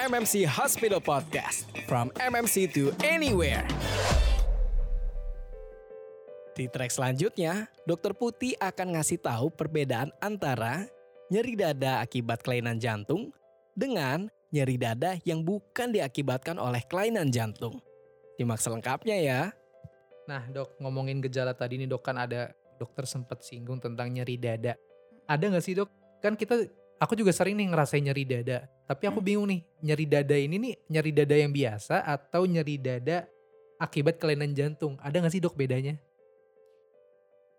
[0.00, 1.68] MMC Hospital Podcast.
[1.84, 3.68] From MMC to anywhere.
[6.56, 10.88] Di track selanjutnya, Dokter Putih akan ngasih tahu perbedaan antara
[11.28, 13.28] nyeri dada akibat kelainan jantung
[13.76, 17.76] dengan nyeri dada yang bukan diakibatkan oleh kelainan jantung.
[18.40, 19.40] Simak selengkapnya ya.
[20.24, 24.80] Nah dok, ngomongin gejala tadi nih dok kan ada dokter sempat singgung tentang nyeri dada.
[25.28, 25.92] Ada nggak sih dok?
[26.24, 28.68] Kan kita, aku juga sering nih ngerasain nyeri dada.
[28.84, 29.26] Tapi aku Hmm.
[29.26, 33.24] bingung nih, nyeri dada ini nih nyeri dada yang biasa atau nyeri dada
[33.76, 35.00] akibat kelainan jantung?
[35.00, 35.96] Ada nggak sih dok bedanya?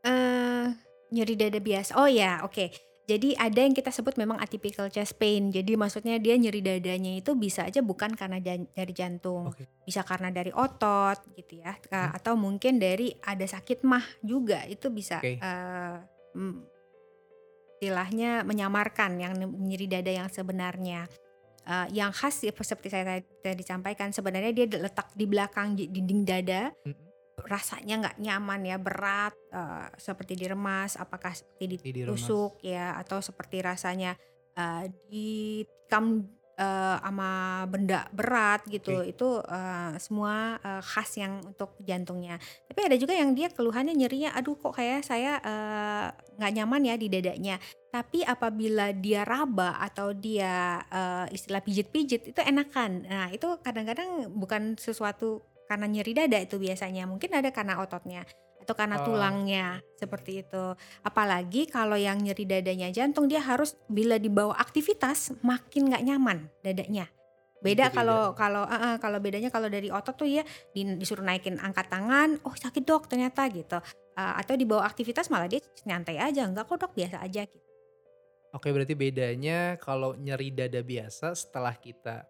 [0.02, 0.68] eh
[1.12, 1.94] nyeri dada biasa.
[1.94, 2.72] Oh ya, oke.
[3.02, 5.52] Jadi ada yang kita sebut memang atypical chest pain.
[5.52, 9.52] Jadi maksudnya dia nyeri dadanya itu bisa aja bukan karena jan- dari jantung.
[9.52, 9.68] Oke.
[9.84, 11.76] Bisa karena dari otot gitu ya.
[11.92, 12.16] Hmm.
[12.16, 14.64] Atau mungkin dari ada sakit mah juga.
[14.64, 15.38] Itu bisa Oke.
[15.38, 15.96] eh,
[16.34, 16.56] mm,
[17.82, 21.10] istilahnya menyamarkan yang nyeri dada yang sebenarnya.
[21.66, 26.22] Eh, yang khas ya, seperti saya tadi, sampaikan sebenarnya dia letak di belakang di- dinding
[26.22, 27.10] dada Mm-mm.
[27.42, 32.22] rasanya nggak nyaman ya berat eh, seperti diremas apakah seperti diremas.
[32.22, 34.14] ditusuk ya atau seperti rasanya
[34.54, 36.22] eh, ditikam
[36.62, 39.02] eh, sama benda berat gitu.
[39.02, 42.38] Itu eh, semua eh, khas yang untuk jantungnya.
[42.70, 46.06] Tapi ada juga yang dia keluhannya nyerinya aduh kok kayak saya eh,
[46.38, 47.58] nggak nyaman ya di dadanya.
[47.92, 53.10] Tapi apabila dia raba atau dia eh, istilah pijit-pijit itu enakan.
[53.10, 57.10] Nah itu kadang-kadang bukan sesuatu karena nyeri dada itu biasanya.
[57.10, 58.22] Mungkin ada karena ototnya
[58.62, 59.06] atau karena Oh.
[59.10, 60.66] tulangnya seperti itu.
[61.02, 67.10] Apalagi kalau yang nyeri dadanya jantung dia harus bila dibawa aktivitas makin nggak nyaman dadanya.
[67.62, 70.42] Beda kalau kalau eh, eh, kalau bedanya kalau dari otot tuh ya
[70.74, 73.78] di- disuruh naikin angkat tangan oh sakit dok ternyata gitu.
[74.18, 77.66] Eh, atau dibawa aktivitas malah dia nyantai aja enggak kok dok biasa aja gitu.
[78.52, 82.26] Oke berarti bedanya kalau nyeri dada biasa setelah kita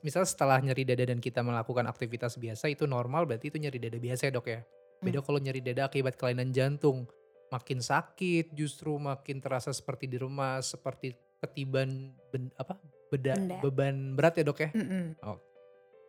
[0.00, 3.98] misal setelah nyeri dada dan kita melakukan aktivitas biasa itu normal berarti itu nyeri dada
[4.00, 4.64] biasa ya dok ya.
[5.04, 7.04] Beda kalau nyeri dada akibat kelainan jantung
[7.52, 12.74] makin sakit justru makin terasa seperti diremas seperti ketiban ben- apa
[13.06, 13.58] beda Benda.
[13.62, 14.70] beban berat ya dok ya.
[14.74, 15.14] Mm-mm.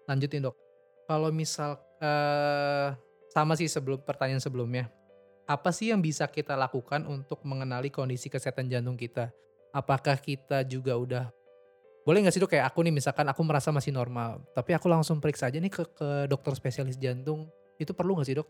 [0.09, 0.55] Lanjutin dok.
[1.05, 2.89] Kalau misal eh
[3.29, 4.89] sama sih sebelum pertanyaan sebelumnya.
[5.47, 9.31] Apa sih yang bisa kita lakukan untuk mengenali kondisi kesehatan jantung kita?
[9.71, 11.25] Apakah kita juga udah
[12.03, 15.19] boleh nggak sih dok kayak aku nih misalkan aku merasa masih normal, tapi aku langsung
[15.19, 17.51] periksa aja nih ke, ke dokter spesialis jantung.
[17.75, 18.47] Itu perlu nggak sih dok?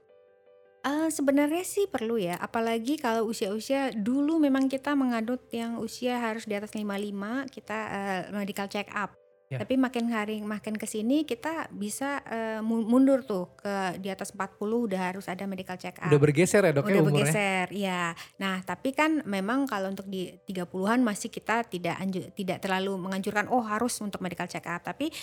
[0.88, 6.48] Eh, sebenarnya sih perlu ya, apalagi kalau usia-usia dulu memang kita mengadut yang usia harus
[6.48, 9.12] di atas 55 kita eh, medical check up.
[9.52, 9.64] Ya.
[9.64, 12.20] Tapi makin hari makin ke sini kita bisa
[12.60, 16.12] mu- mundur tuh ke di atas 40 udah harus ada medical check up.
[16.12, 17.32] Udah bergeser ya dok ya Udah umurnya?
[17.32, 18.04] bergeser, ya.
[18.44, 23.48] Nah, tapi kan memang kalau untuk di 30-an masih kita tidak anju- tidak terlalu menganjurkan
[23.48, 25.16] oh harus untuk medical check up, tapi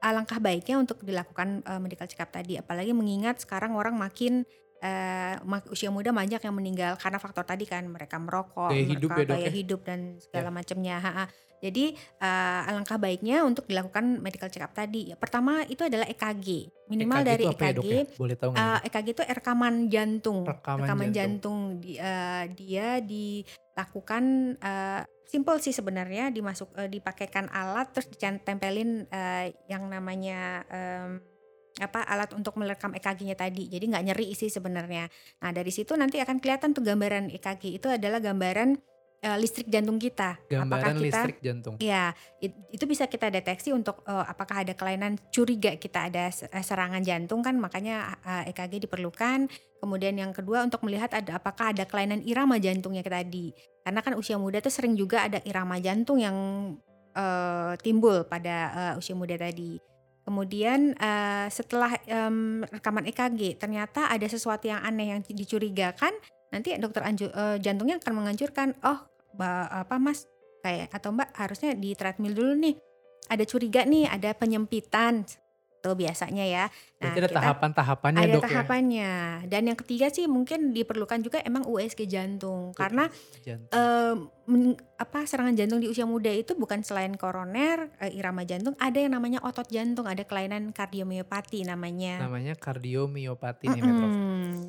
[0.00, 4.48] alangkah baiknya untuk dilakukan eh, medical check up tadi apalagi mengingat sekarang orang makin
[5.42, 9.22] mak- usia muda banyak yang meninggal karena faktor tadi kan mereka merokok, Gaya hidup mereka
[9.22, 9.50] ya, Dok, gaya ya?
[9.52, 10.96] hidup dan segala macamnya.
[10.98, 11.26] ha, ha.
[11.56, 15.08] Jadi eh, alangkah baiknya untuk dilakukan medical check up tadi.
[15.16, 16.68] Pertama itu adalah EKG.
[16.86, 18.02] Minimal EKG dari itu ya, EKG ya?
[18.14, 18.60] Boleh tahu nggak?
[18.60, 18.80] nih, Eh?
[18.86, 20.38] EKG itu rekaman jantung.
[20.44, 21.14] Rekaman jantung.
[21.16, 21.58] jantung.
[21.80, 29.44] Di- eh, dia dilakukan eh, simple sih sebenarnya dimasuk eh, dipakaikan alat terus ditempelin eh,
[29.66, 31.10] yang namanya em,
[31.76, 33.68] apa alat untuk merekam EKG-nya tadi.
[33.68, 35.12] Jadi nggak nyeri sih sebenarnya.
[35.44, 38.80] Nah, dari situ nanti akan kelihatan tuh gambaran EKG itu adalah gambaran
[39.20, 40.40] eh, listrik jantung kita.
[40.48, 41.74] Gambaran kita listrik jantung.
[41.80, 46.64] Ya, it- itu bisa kita deteksi untuk eh, apakah ada kelainan curiga kita ada eh,
[46.64, 49.48] serangan jantung kan makanya eh, EKG diperlukan.
[49.76, 53.52] Kemudian yang kedua untuk melihat ada apakah ada kelainan irama jantungnya tadi.
[53.84, 56.36] Karena kan usia muda tuh sering juga ada irama jantung yang
[57.12, 59.95] eh, timbul pada eh, usia muda tadi.
[60.26, 66.10] Kemudian eh, setelah em, rekaman EKG ternyata ada sesuatu yang aneh yang dicurigakan,
[66.50, 69.06] nanti dokter anju- eh, jantungnya akan menganjurkan, oh
[69.38, 70.26] ba- apa mas?
[70.66, 72.74] Kayak atau mbak harusnya di treadmill dulu nih.
[73.30, 75.22] Ada curiga nih ada penyempitan
[75.86, 76.64] tuh biasanya ya
[76.96, 78.46] Berarti ada tahapan-tahapannya ada dok ya?
[78.48, 79.12] tahapannya
[79.46, 83.06] dan yang ketiga sih mungkin diperlukan juga emang USG jantung karena
[83.44, 83.68] Jantung.
[83.70, 84.14] eh,
[84.48, 88.96] men- apa serangan jantung di usia muda itu bukan selain koroner eh, irama jantung ada
[88.96, 94.08] yang namanya otot jantung ada kelainan kardiomiopati namanya Namanya kardiomiopati nih Metro.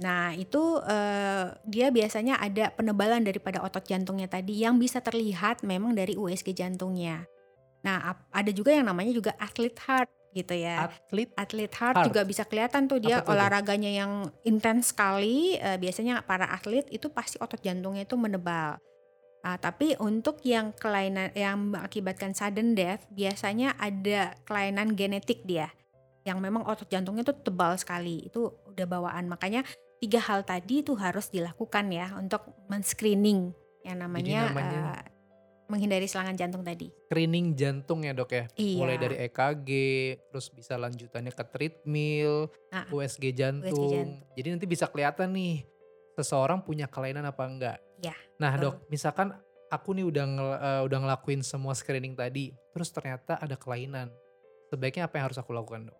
[0.03, 5.95] Nah itu eh, dia biasanya ada penebalan daripada otot jantungnya tadi yang bisa terlihat memang
[5.95, 7.23] dari USG jantungnya.
[7.87, 8.03] Nah
[8.35, 10.87] ada juga yang namanya juga athlete heart gitu ya.
[10.87, 12.07] Atlet Athlete heart, Heart.
[12.11, 14.11] juga bisa kelihatan tuh dia olahraganya yang
[14.43, 15.55] intens sekali.
[15.57, 18.79] eh, biasanya para atlet itu pasti otot jantungnya itu menebal.
[19.45, 25.69] Uh, tapi untuk yang kelainan yang mengakibatkan sudden death biasanya ada kelainan genetik dia
[26.25, 29.63] yang memang otot jantungnya tuh tebal sekali itu udah bawaan makanya
[30.03, 33.55] tiga hal tadi itu harus dilakukan ya untuk men-screening
[33.87, 35.16] yang namanya, namanya uh,
[35.67, 36.87] menghindari serangan jantung tadi.
[37.07, 38.77] Screening jantung ya dok ya, Iya.
[38.77, 39.69] mulai dari EKG,
[40.27, 43.71] terus bisa lanjutannya ke treadmill, Ah, USG jantung.
[43.71, 44.23] jantung.
[44.33, 45.67] Jadi nanti bisa kelihatan nih
[46.13, 47.77] seseorang punya kelainan apa enggak.
[47.99, 48.63] Iya, Nah betul.
[48.63, 49.27] dok, misalkan
[49.67, 54.07] aku nih udah ngel- eh, udah ngelakuin semua screening tadi, terus ternyata ada kelainan.
[54.67, 55.97] Sebaiknya apa yang harus aku lakukan dok?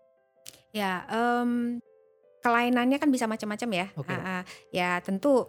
[0.70, 1.80] Ya, em,
[2.38, 3.86] kelainannya kan bisa macam-macam ya.
[3.96, 4.12] Oke.
[4.12, 4.42] Ah, ah.
[4.70, 5.48] ya tentu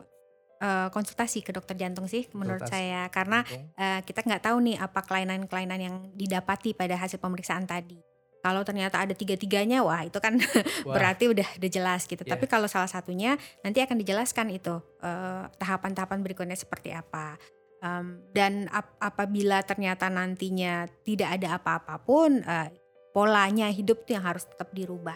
[0.60, 3.40] eh, konsultasi ke dokter jantung sih menurut Konsultasi saya karena
[3.76, 8.00] eh, kita nggak tahu nih apa kelainan-kelainan yang didapati pada hasil pemeriksaan tadi.
[8.40, 10.40] Kalau ternyata ada tiga-tiganya, wah itu kan
[10.88, 12.24] Wah, berarti udah udah jelas gitu.
[12.24, 12.40] Iya.
[12.40, 13.36] Tapi kalau salah satunya
[13.68, 17.36] nanti akan dijelaskan itu eh, tahapan-tahapan berikutnya seperti apa.
[17.80, 22.68] Em, dan ap- apabila ternyata nantinya tidak ada apa-apa pun, eh,
[23.12, 25.16] polanya hidup tuh yang harus tetap dirubah.